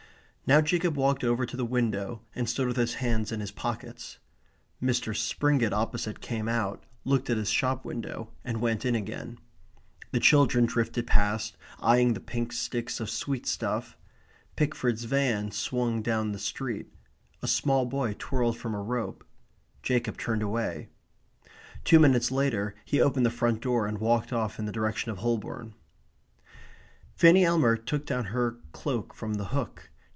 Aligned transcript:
Now 0.47 0.59
Jacob 0.59 0.97
walked 0.97 1.23
over 1.23 1.45
to 1.45 1.55
the 1.55 1.63
window 1.65 2.23
and 2.35 2.49
stood 2.49 2.67
with 2.67 2.75
his 2.75 2.95
hands 2.95 3.31
in 3.31 3.39
his 3.39 3.51
pockets. 3.51 4.17
Mr. 4.83 5.15
Springett 5.15 5.71
opposite 5.71 6.19
came 6.19 6.49
out, 6.49 6.83
looked 7.05 7.29
at 7.29 7.37
his 7.37 7.49
shop 7.49 7.85
window, 7.85 8.33
and 8.43 8.59
went 8.59 8.83
in 8.83 8.93
again. 8.93 9.39
The 10.11 10.19
children 10.19 10.65
drifted 10.65 11.07
past, 11.07 11.55
eyeing 11.79 12.11
the 12.15 12.19
pink 12.19 12.51
sticks 12.51 12.99
of 12.99 13.09
sweetstuff. 13.09 13.95
Pickford's 14.57 15.05
van 15.05 15.51
swung 15.51 16.01
down 16.01 16.33
the 16.33 16.37
street. 16.37 16.93
A 17.41 17.47
small 17.47 17.85
boy 17.85 18.13
twirled 18.19 18.57
from 18.57 18.75
a 18.75 18.81
rope. 18.81 19.23
Jacob 19.81 20.17
turned 20.17 20.41
away. 20.43 20.89
Two 21.85 21.99
minutes 21.99 22.29
later 22.29 22.75
he 22.83 22.99
opened 22.99 23.25
the 23.25 23.29
front 23.29 23.61
door, 23.61 23.87
and 23.87 23.99
walked 23.99 24.33
off 24.33 24.59
in 24.59 24.65
the 24.65 24.73
direction 24.73 25.11
of 25.11 25.19
Holborn. 25.19 25.75
Fanny 27.15 27.45
Elmer 27.45 27.77
took 27.77 28.05
down 28.05 28.25
her 28.25 28.57
cloak 28.73 29.13
from 29.13 29.35
the 29.35 29.45
hook. 29.55 29.87